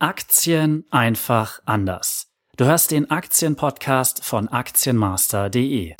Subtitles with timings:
[0.00, 2.28] Aktien einfach anders.
[2.56, 5.94] Du hörst den Aktienpodcast von Aktienmaster.de.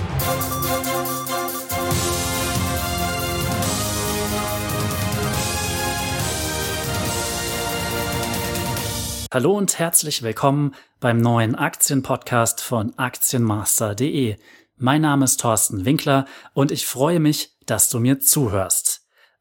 [9.35, 14.37] Hallo und herzlich willkommen beim neuen Aktienpodcast von Aktienmaster.de.
[14.77, 18.88] Mein Name ist Thorsten Winkler und ich freue mich, dass du mir zuhörst.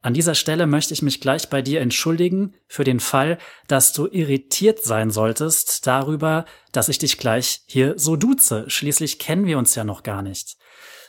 [0.07, 3.37] An dieser Stelle möchte ich mich gleich bei dir entschuldigen für den Fall,
[3.67, 8.69] dass du irritiert sein solltest darüber, dass ich dich gleich hier so duze.
[8.69, 10.55] Schließlich kennen wir uns ja noch gar nicht.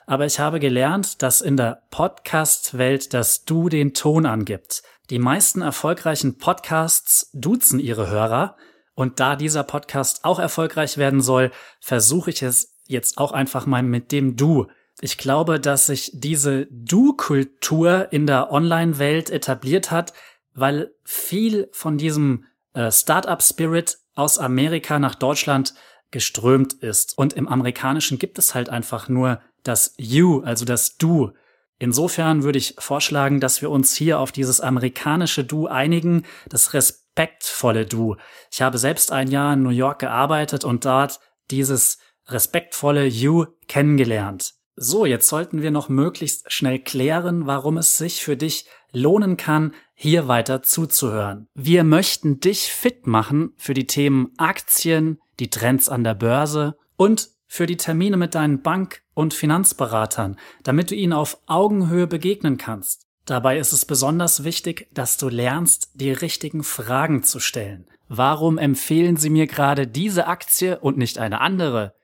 [0.08, 4.82] Aber ich habe gelernt, dass in der Podcast-Welt das Du den Ton angibt.
[5.10, 8.56] Die meisten erfolgreichen Podcasts duzen ihre Hörer.
[8.96, 13.84] Und da dieser Podcast auch erfolgreich werden soll, versuche ich es jetzt auch einfach mal
[13.84, 14.66] mit dem Du
[15.00, 20.12] ich glaube, dass sich diese Du-Kultur in der Online-Welt etabliert hat,
[20.54, 22.44] weil viel von diesem
[22.74, 25.74] äh, Startup-Spirit aus Amerika nach Deutschland
[26.10, 27.16] geströmt ist.
[27.16, 31.32] Und im Amerikanischen gibt es halt einfach nur das You, also das Du.
[31.78, 37.86] Insofern würde ich vorschlagen, dass wir uns hier auf dieses amerikanische Du einigen, das respektvolle
[37.86, 38.16] Du.
[38.50, 44.57] Ich habe selbst ein Jahr in New York gearbeitet und dort dieses respektvolle You kennengelernt.
[44.80, 49.74] So, jetzt sollten wir noch möglichst schnell klären, warum es sich für dich lohnen kann,
[49.94, 51.48] hier weiter zuzuhören.
[51.54, 57.30] Wir möchten dich fit machen für die Themen Aktien, die Trends an der Börse und
[57.48, 63.06] für die Termine mit deinen Bank- und Finanzberatern, damit du ihnen auf Augenhöhe begegnen kannst.
[63.24, 67.88] Dabei ist es besonders wichtig, dass du lernst, die richtigen Fragen zu stellen.
[68.06, 71.97] Warum empfehlen sie mir gerade diese Aktie und nicht eine andere?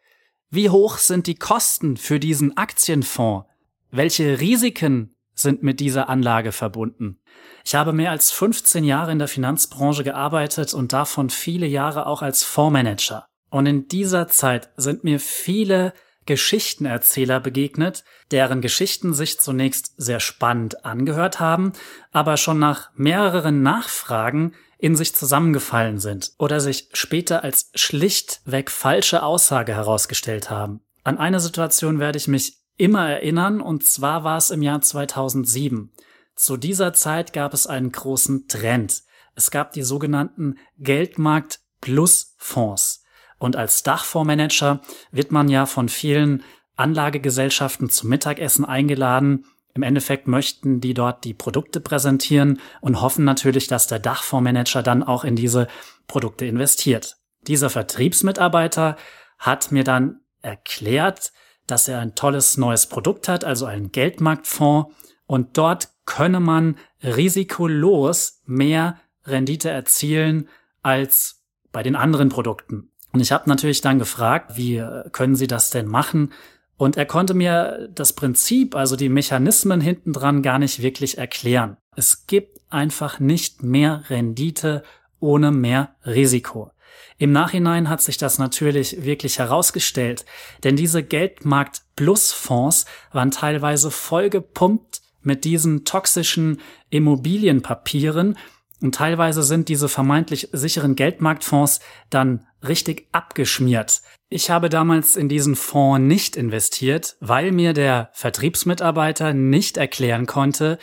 [0.50, 3.46] Wie hoch sind die Kosten für diesen Aktienfonds?
[3.90, 7.18] Welche Risiken sind mit dieser Anlage verbunden?
[7.64, 12.22] Ich habe mehr als 15 Jahre in der Finanzbranche gearbeitet und davon viele Jahre auch
[12.22, 13.26] als Fondsmanager.
[13.50, 15.92] Und in dieser Zeit sind mir viele
[16.26, 21.72] Geschichtenerzähler begegnet, deren Geschichten sich zunächst sehr spannend angehört haben,
[22.12, 24.54] aber schon nach mehreren Nachfragen
[24.84, 30.82] in sich zusammengefallen sind oder sich später als schlichtweg falsche Aussage herausgestellt haben.
[31.04, 35.90] An eine Situation werde ich mich immer erinnern, und zwar war es im Jahr 2007.
[36.36, 39.04] Zu dieser Zeit gab es einen großen Trend.
[39.34, 43.04] Es gab die sogenannten Geldmarkt Plus Fonds.
[43.38, 46.42] Und als Dachfondsmanager wird man ja von vielen
[46.76, 53.66] Anlagegesellschaften zum Mittagessen eingeladen im Endeffekt möchten die dort die Produkte präsentieren und hoffen natürlich,
[53.66, 55.66] dass der Dachfondsmanager dann auch in diese
[56.06, 57.16] Produkte investiert.
[57.46, 58.96] Dieser Vertriebsmitarbeiter
[59.38, 61.32] hat mir dann erklärt,
[61.66, 64.94] dass er ein tolles neues Produkt hat, also einen Geldmarktfonds,
[65.26, 70.48] und dort könne man risikolos mehr Rendite erzielen
[70.82, 71.42] als
[71.72, 72.90] bei den anderen Produkten.
[73.12, 76.32] Und ich habe natürlich dann gefragt, wie können Sie das denn machen?
[76.76, 81.76] Und er konnte mir das Prinzip, also die Mechanismen hintendran gar nicht wirklich erklären.
[81.96, 84.82] Es gibt einfach nicht mehr Rendite
[85.20, 86.70] ohne mehr Risiko.
[87.16, 90.24] Im Nachhinein hat sich das natürlich wirklich herausgestellt,
[90.64, 98.36] denn diese Geldmarkt-Plus-Fonds waren teilweise vollgepumpt mit diesen toxischen Immobilienpapieren
[98.80, 101.80] und teilweise sind diese vermeintlich sicheren Geldmarktfonds
[102.10, 104.02] dann richtig abgeschmiert.
[104.28, 110.78] Ich habe damals in diesen Fonds nicht investiert, weil mir der Vertriebsmitarbeiter nicht erklären konnte,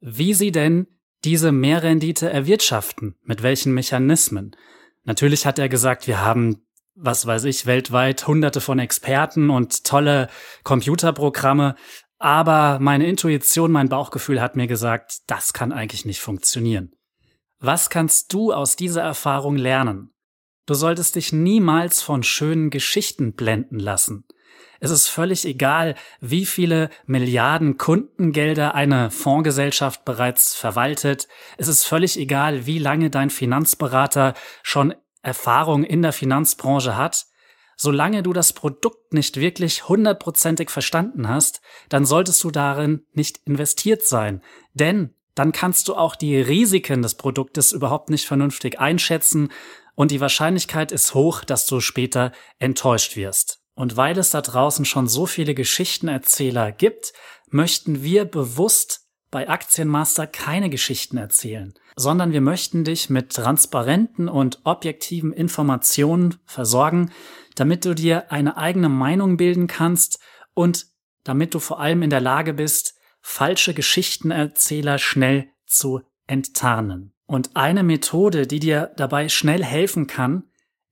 [0.00, 0.86] wie sie denn
[1.24, 4.56] diese Mehrrendite erwirtschaften, mit welchen Mechanismen.
[5.04, 10.28] Natürlich hat er gesagt, wir haben, was weiß ich, weltweit hunderte von Experten und tolle
[10.64, 11.76] Computerprogramme,
[12.18, 16.92] aber meine Intuition, mein Bauchgefühl hat mir gesagt, das kann eigentlich nicht funktionieren.
[17.64, 20.12] Was kannst du aus dieser Erfahrung lernen?
[20.66, 24.24] Du solltest dich niemals von schönen Geschichten blenden lassen.
[24.80, 31.28] Es ist völlig egal, wie viele Milliarden Kundengelder eine Fondsgesellschaft bereits verwaltet.
[31.56, 34.34] Es ist völlig egal, wie lange dein Finanzberater
[34.64, 37.26] schon Erfahrung in der Finanzbranche hat.
[37.76, 41.60] Solange du das Produkt nicht wirklich hundertprozentig verstanden hast,
[41.90, 44.42] dann solltest du darin nicht investiert sein.
[44.74, 49.50] Denn dann kannst du auch die Risiken des Produktes überhaupt nicht vernünftig einschätzen
[49.94, 53.60] und die Wahrscheinlichkeit ist hoch, dass du später enttäuscht wirst.
[53.74, 57.12] Und weil es da draußen schon so viele Geschichtenerzähler gibt,
[57.48, 64.60] möchten wir bewusst bei Aktienmaster keine Geschichten erzählen, sondern wir möchten dich mit transparenten und
[64.64, 67.10] objektiven Informationen versorgen,
[67.54, 70.18] damit du dir eine eigene Meinung bilden kannst
[70.52, 70.86] und
[71.24, 72.91] damit du vor allem in der Lage bist,
[73.22, 77.14] falsche Geschichtenerzähler schnell zu enttarnen.
[77.26, 80.44] Und eine Methode, die dir dabei schnell helfen kann,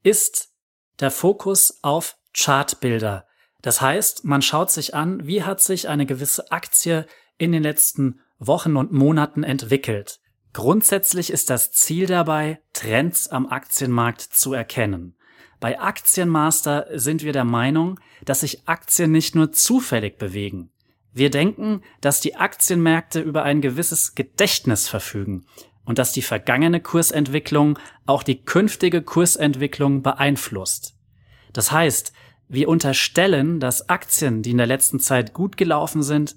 [0.03, 0.55] ist
[1.00, 3.27] der Fokus auf Chartbilder.
[3.62, 7.06] Das heißt, man schaut sich an, wie hat sich eine gewisse Aktie
[7.37, 10.21] in den letzten Wochen und Monaten entwickelt.
[10.53, 15.17] Grundsätzlich ist das Ziel dabei, Trends am Aktienmarkt zu erkennen.
[15.61, 20.73] Bei Aktienmaster sind wir der Meinung, dass sich Aktien nicht nur zufällig bewegen.
[21.12, 25.47] Wir denken, dass die Aktienmärkte über ein gewisses Gedächtnis verfügen
[25.85, 30.95] und dass die vergangene Kursentwicklung auch die künftige Kursentwicklung beeinflusst.
[31.53, 32.12] Das heißt,
[32.49, 36.37] wir unterstellen, dass Aktien, die in der letzten Zeit gut gelaufen sind,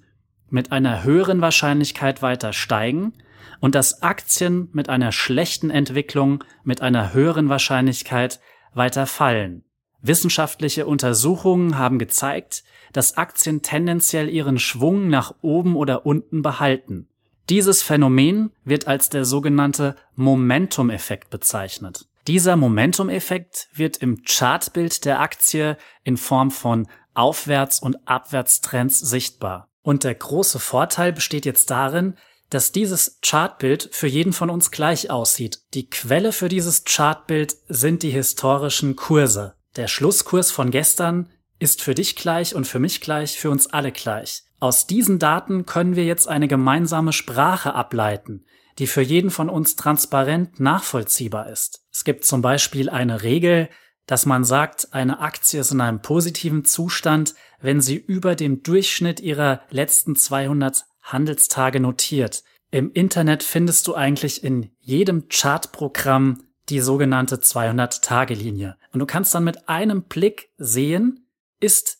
[0.49, 3.13] mit einer höheren Wahrscheinlichkeit weiter steigen
[3.59, 8.39] und dass Aktien mit einer schlechten Entwicklung mit einer höheren Wahrscheinlichkeit
[8.73, 9.63] weiter fallen.
[10.03, 17.07] Wissenschaftliche Untersuchungen haben gezeigt, dass Aktien tendenziell ihren Schwung nach oben oder unten behalten.
[17.49, 22.05] Dieses Phänomen wird als der sogenannte Momentum-Effekt bezeichnet.
[22.27, 29.69] Dieser Momentum-Effekt wird im Chartbild der Aktie in Form von Aufwärts- und Abwärtstrends sichtbar.
[29.81, 32.15] Und der große Vorteil besteht jetzt darin,
[32.49, 35.61] dass dieses Chartbild für jeden von uns gleich aussieht.
[35.73, 39.55] Die Quelle für dieses Chartbild sind die historischen Kurse.
[39.75, 43.91] Der Schlusskurs von gestern ist für dich gleich und für mich gleich, für uns alle
[43.91, 44.43] gleich.
[44.59, 48.45] Aus diesen Daten können wir jetzt eine gemeinsame Sprache ableiten,
[48.79, 51.81] die für jeden von uns transparent nachvollziehbar ist.
[51.91, 53.69] Es gibt zum Beispiel eine Regel,
[54.05, 59.19] dass man sagt, eine Aktie ist in einem positiven Zustand, wenn sie über dem Durchschnitt
[59.21, 62.43] ihrer letzten 200 Handelstage notiert.
[62.69, 68.77] Im Internet findest du eigentlich in jedem Chartprogramm die sogenannte 200-Tage-Linie.
[68.93, 71.27] Und du kannst dann mit einem Blick sehen,
[71.59, 71.97] ist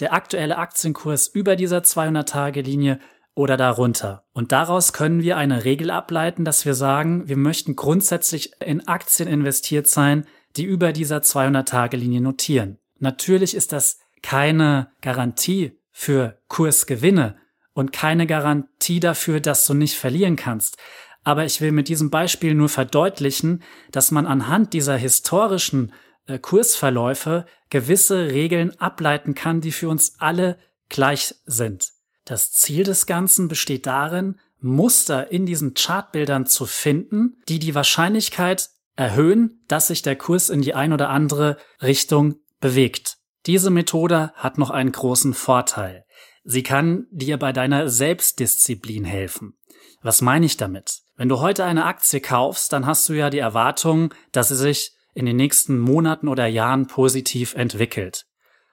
[0.00, 3.00] der aktuelle Aktienkurs über dieser 200-Tage-Linie
[3.34, 4.26] oder darunter.
[4.32, 9.28] Und daraus können wir eine Regel ableiten, dass wir sagen, wir möchten grundsätzlich in Aktien
[9.28, 10.26] investiert sein,
[10.56, 12.78] die über dieser 200-Tage-Linie notieren.
[12.98, 17.36] Natürlich ist das keine Garantie für Kursgewinne
[17.72, 20.76] und keine Garantie dafür, dass du nicht verlieren kannst.
[21.24, 25.92] Aber ich will mit diesem Beispiel nur verdeutlichen, dass man anhand dieser historischen
[26.26, 31.88] äh, Kursverläufe gewisse Regeln ableiten kann, die für uns alle gleich sind.
[32.24, 38.70] Das Ziel des Ganzen besteht darin, Muster in diesen Chartbildern zu finden, die die Wahrscheinlichkeit
[38.96, 43.18] erhöhen, dass sich der Kurs in die ein oder andere Richtung bewegt.
[43.46, 46.06] Diese Methode hat noch einen großen Vorteil.
[46.44, 49.58] Sie kann dir bei deiner Selbstdisziplin helfen.
[50.02, 51.00] Was meine ich damit?
[51.16, 54.92] Wenn du heute eine Aktie kaufst, dann hast du ja die Erwartung, dass sie sich
[55.14, 58.26] in den nächsten Monaten oder Jahren positiv entwickelt.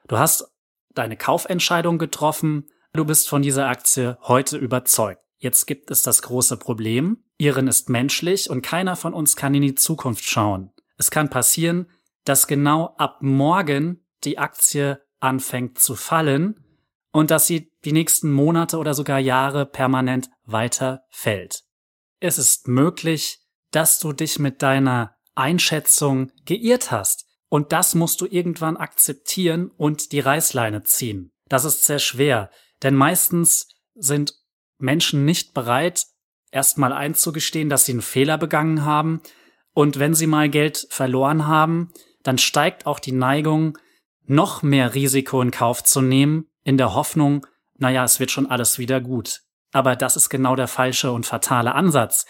[0.07, 0.51] Du hast
[0.93, 5.21] deine Kaufentscheidung getroffen, du bist von dieser Aktie heute überzeugt.
[5.38, 9.63] Jetzt gibt es das große Problem, Irren ist menschlich und keiner von uns kann in
[9.63, 10.71] die Zukunft schauen.
[10.97, 11.88] Es kann passieren,
[12.25, 16.63] dass genau ab morgen die Aktie anfängt zu fallen
[17.11, 21.63] und dass sie die nächsten Monate oder sogar Jahre permanent weiter fällt.
[22.19, 23.39] Es ist möglich,
[23.71, 27.25] dass du dich mit deiner Einschätzung geirrt hast.
[27.49, 31.31] Und das musst du irgendwann akzeptieren und die Reißleine ziehen.
[31.49, 32.49] Das ist sehr schwer,
[32.81, 34.35] denn meistens sind
[34.77, 36.05] Menschen nicht bereit,
[36.51, 39.21] erstmal einzugestehen, dass sie einen Fehler begangen haben.
[39.73, 41.91] Und wenn sie mal Geld verloren haben,
[42.23, 43.77] dann steigt auch die Neigung,
[44.25, 47.45] noch mehr Risiko in Kauf zu nehmen, in der Hoffnung,
[47.77, 49.41] naja, es wird schon alles wieder gut.
[49.71, 52.25] Aber das ist genau der falsche und fatale Ansatz.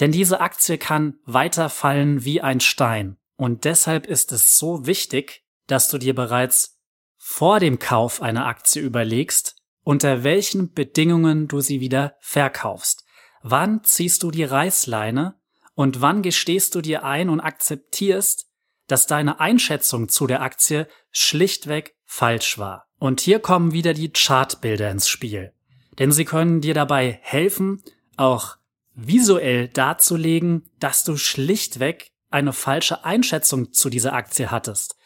[0.00, 3.16] Denn diese Aktie kann weiterfallen wie ein Stein.
[3.36, 6.78] Und deshalb ist es so wichtig, dass du dir bereits
[7.18, 13.04] vor dem Kauf einer Aktie überlegst, unter welchen Bedingungen du sie wieder verkaufst.
[13.42, 15.36] Wann ziehst du die Reißleine
[15.74, 18.46] und wann gestehst du dir ein und akzeptierst,
[18.86, 22.86] dass deine Einschätzung zu der Aktie schlichtweg falsch war.
[22.98, 25.52] Und hier kommen wieder die Chartbilder ins Spiel.
[25.98, 27.82] Denn sie können dir dabei helfen,
[28.16, 28.56] auch
[28.94, 34.96] visuell darzulegen, dass du schlichtweg eine falsche Einschätzung zu dieser Aktie hattest.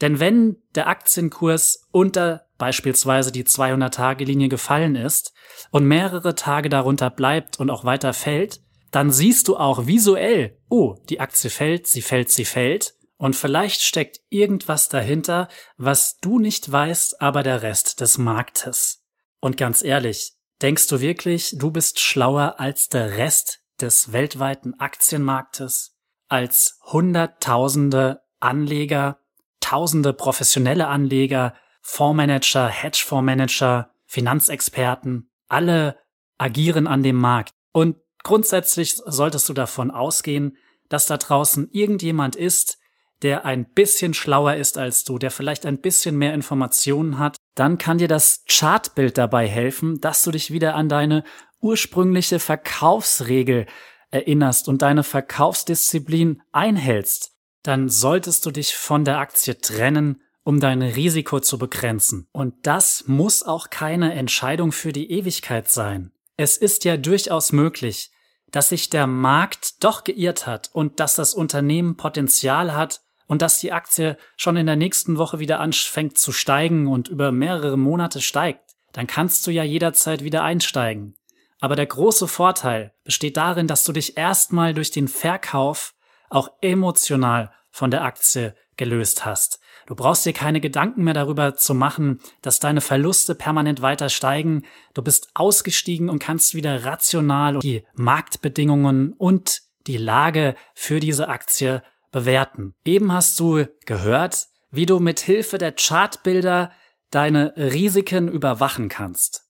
[0.00, 5.32] Denn wenn der Aktienkurs unter beispielsweise die 200-Tage-Linie gefallen ist
[5.70, 10.96] und mehrere Tage darunter bleibt und auch weiter fällt, dann siehst du auch visuell, oh,
[11.08, 12.94] die Aktie fällt, sie fällt, sie fällt.
[13.16, 19.04] Und vielleicht steckt irgendwas dahinter, was du nicht weißt, aber der Rest des Marktes.
[19.40, 25.96] Und ganz ehrlich, Denkst du wirklich, du bist schlauer als der Rest des weltweiten Aktienmarktes?
[26.28, 29.20] Als Hunderttausende Anleger,
[29.60, 35.98] Tausende professionelle Anleger, Fondsmanager, Hedgefondsmanager, Finanzexperten, alle
[36.38, 37.50] agieren an dem Markt.
[37.72, 40.56] Und Grundsätzlich solltest du davon ausgehen,
[40.88, 42.77] dass da draußen irgendjemand ist,
[43.22, 47.78] der ein bisschen schlauer ist als du, der vielleicht ein bisschen mehr Informationen hat, dann
[47.78, 51.24] kann dir das Chartbild dabei helfen, dass du dich wieder an deine
[51.60, 53.66] ursprüngliche Verkaufsregel
[54.10, 57.32] erinnerst und deine Verkaufsdisziplin einhältst.
[57.62, 62.26] Dann solltest du dich von der Aktie trennen, um dein Risiko zu begrenzen.
[62.32, 66.12] Und das muss auch keine Entscheidung für die Ewigkeit sein.
[66.36, 68.10] Es ist ja durchaus möglich,
[68.50, 73.60] dass sich der Markt doch geirrt hat und dass das Unternehmen Potenzial hat, und dass
[73.60, 78.20] die Aktie schon in der nächsten Woche wieder anfängt zu steigen und über mehrere Monate
[78.20, 81.14] steigt, dann kannst du ja jederzeit wieder einsteigen.
[81.60, 85.94] Aber der große Vorteil besteht darin, dass du dich erstmal durch den Verkauf
[86.30, 89.60] auch emotional von der Aktie gelöst hast.
[89.86, 94.64] Du brauchst dir keine Gedanken mehr darüber zu machen, dass deine Verluste permanent weiter steigen.
[94.94, 101.82] Du bist ausgestiegen und kannst wieder rational die Marktbedingungen und die Lage für diese Aktie
[102.10, 102.74] bewerten.
[102.84, 106.72] Eben hast du gehört, wie du mit Hilfe der Chartbilder
[107.10, 109.44] deine Risiken überwachen kannst.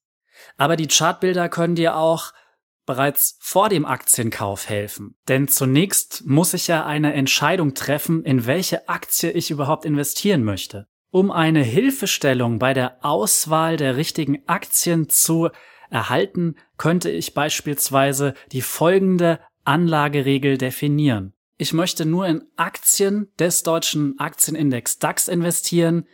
[0.57, 2.33] Aber die Chartbilder können dir auch
[2.87, 5.17] bereits vor dem Aktienkauf helfen.
[5.29, 10.87] Denn zunächst muss ich ja eine Entscheidung treffen, in welche Aktie ich überhaupt investieren möchte.
[11.11, 15.51] Um eine Hilfestellung bei der Auswahl der richtigen Aktien zu
[15.91, 24.19] erhalten, könnte ich beispielsweise die folgende Anlageregel definieren ich möchte nur in Aktien des deutschen
[24.19, 26.07] Aktienindex DAX investieren,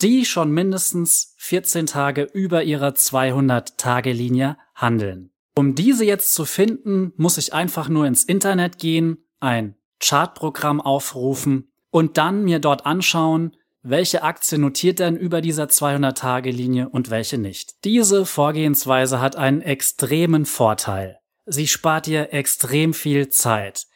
[0.00, 5.30] die schon mindestens 14 Tage über ihrer 200-Tage-Linie handeln.
[5.56, 11.72] Um diese jetzt zu finden, muss ich einfach nur ins Internet gehen, ein Chartprogramm aufrufen
[11.90, 17.84] und dann mir dort anschauen, welche Aktie notiert denn über dieser 200-Tage-Linie und welche nicht.
[17.84, 21.18] Diese Vorgehensweise hat einen extremen Vorteil.
[21.46, 23.86] Sie spart dir extrem viel Zeit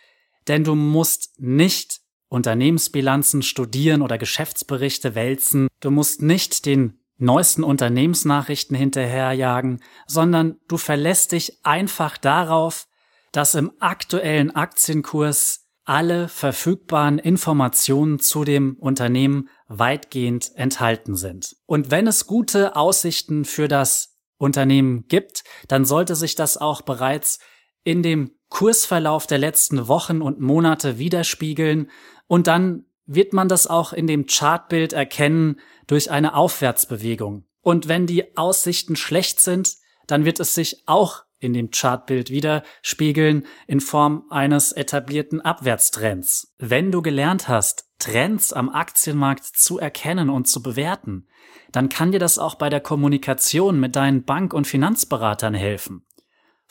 [0.51, 8.77] denn du musst nicht Unternehmensbilanzen studieren oder Geschäftsberichte wälzen, du musst nicht den neuesten Unternehmensnachrichten
[8.77, 12.89] hinterherjagen, sondern du verlässt dich einfach darauf,
[13.31, 21.55] dass im aktuellen Aktienkurs alle verfügbaren Informationen zu dem Unternehmen weitgehend enthalten sind.
[21.67, 27.39] Und wenn es gute Aussichten für das Unternehmen gibt, dann sollte sich das auch bereits
[27.85, 31.91] in dem Kursverlauf der letzten Wochen und Monate widerspiegeln
[32.27, 37.47] und dann wird man das auch in dem Chartbild erkennen durch eine Aufwärtsbewegung.
[37.63, 39.77] Und wenn die Aussichten schlecht sind,
[40.07, 46.55] dann wird es sich auch in dem Chartbild widerspiegeln in Form eines etablierten Abwärtstrends.
[46.59, 51.29] Wenn du gelernt hast, Trends am Aktienmarkt zu erkennen und zu bewerten,
[51.73, 56.05] dann kann dir das auch bei der Kommunikation mit deinen Bank- und Finanzberatern helfen.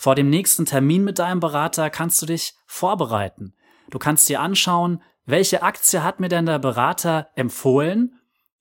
[0.01, 3.53] Vor dem nächsten Termin mit deinem Berater kannst du dich vorbereiten.
[3.89, 8.18] Du kannst dir anschauen, welche Aktie hat mir denn der Berater empfohlen?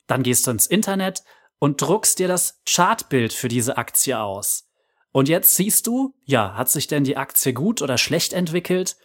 [0.09, 1.23] Dann gehst du ins Internet
[1.61, 4.69] und druckst dir das Chartbild für diese Aktie aus.
[5.13, 8.97] Und jetzt siehst du, ja, hat sich denn die Aktie gut oder schlecht entwickelt?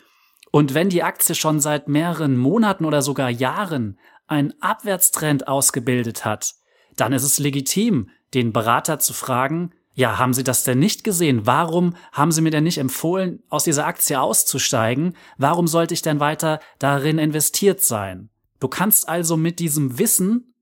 [0.50, 6.56] Und wenn die Aktie schon seit mehreren Monaten oder sogar Jahren einen Abwärtstrend ausgebildet hat,
[6.96, 11.45] dann ist es legitim, den Berater zu fragen, ja, haben Sie das denn nicht gesehen?
[11.45, 15.15] Warum haben Sie mir denn nicht empfohlen, aus dieser Aktie auszusteigen?
[15.38, 18.29] Warum sollte ich denn weiter darin investiert sein?
[18.59, 20.55] Du kannst also mit diesem Wissen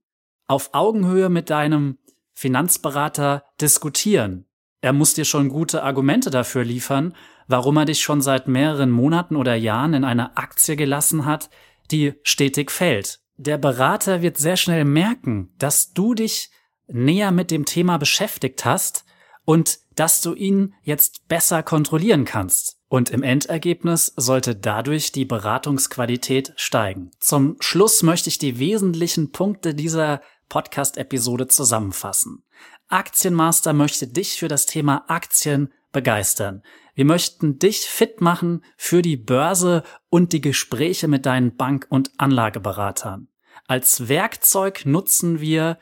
[0.47, 1.97] auf Augenhöhe mit deinem
[2.33, 4.45] Finanzberater diskutieren.
[4.81, 7.15] Er muss dir schon gute Argumente dafür liefern,
[7.47, 11.50] warum er dich schon seit mehreren Monaten oder Jahren in eine Aktie gelassen hat,
[11.91, 13.19] die stetig fällt.
[13.38, 16.51] Der Berater wird sehr schnell merken, dass du dich
[16.88, 19.05] näher mit dem Thema beschäftigt hast
[19.51, 22.77] und dass du ihn jetzt besser kontrollieren kannst.
[22.88, 27.12] Und im Endergebnis sollte dadurch die Beratungsqualität steigen.
[27.20, 32.46] Zum Schluss möchte ich die wesentlichen Punkte dieser Podcast-Episode zusammenfassen.
[32.88, 36.63] Aktienmaster möchte dich für das Thema Aktien begeistern.
[36.96, 42.12] Wir möchten dich fit machen für die Börse und die Gespräche mit deinen Bank- und
[42.15, 43.27] Anlageberatern.
[43.67, 45.77] Als Werkzeug nutzen wir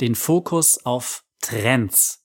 [0.00, 2.21] den Fokus auf Trends.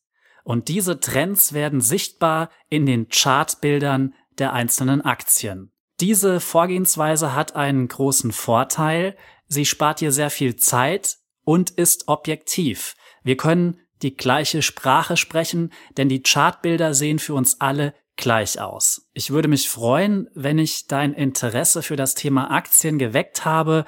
[0.48, 5.74] Und diese Trends werden sichtbar in den Chartbildern der einzelnen Aktien.
[6.00, 9.18] Diese Vorgehensweise hat einen großen Vorteil.
[9.50, 12.96] Sie spart dir sehr viel Zeit und ist objektiv.
[13.24, 19.10] Wir können die gleiche Sprache sprechen, denn die Chartbilder sehen für uns alle gleich aus.
[19.12, 23.84] Ich würde mich freuen, wenn ich dein Interesse für das Thema Aktien geweckt habe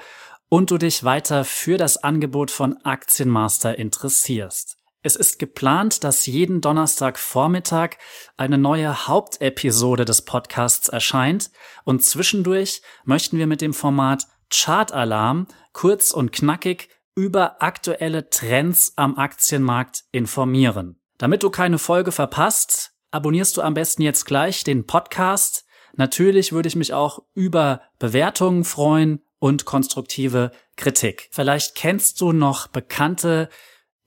[0.50, 4.76] und du dich weiter für das Angebot von Aktienmaster interessierst.
[5.02, 7.96] Es ist geplant, dass jeden Donnerstagvormittag
[8.36, 11.50] eine neue Hauptepisode des Podcasts erscheint
[11.84, 19.16] und zwischendurch möchten wir mit dem Format Chartalarm kurz und knackig über aktuelle Trends am
[19.16, 21.00] Aktienmarkt informieren.
[21.16, 25.64] Damit du keine Folge verpasst, abonnierst du am besten jetzt gleich den Podcast.
[25.94, 31.30] Natürlich würde ich mich auch über Bewertungen freuen und konstruktive Kritik.
[31.32, 33.48] Vielleicht kennst du noch Bekannte,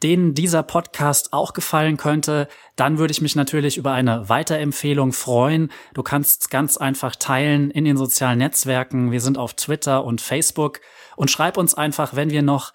[0.03, 5.71] denen dieser Podcast auch gefallen könnte, dann würde ich mich natürlich über eine Weiterempfehlung freuen.
[5.93, 9.11] Du kannst ganz einfach teilen in den sozialen Netzwerken.
[9.11, 10.81] Wir sind auf Twitter und Facebook
[11.15, 12.73] und schreib uns einfach, wenn wir noch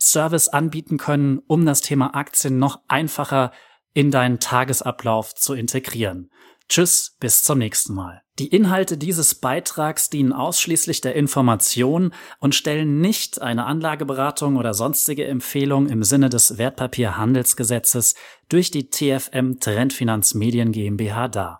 [0.00, 3.52] Service anbieten können, um das Thema Aktien noch einfacher
[3.92, 6.30] in deinen Tagesablauf zu integrieren.
[6.70, 8.22] Tschüss, bis zum nächsten Mal.
[8.38, 15.26] Die Inhalte dieses Beitrags dienen ausschließlich der Information und stellen nicht eine Anlageberatung oder sonstige
[15.26, 18.14] Empfehlung im Sinne des Wertpapierhandelsgesetzes
[18.48, 21.58] durch die TFM Trendfinanz Medien GmbH dar.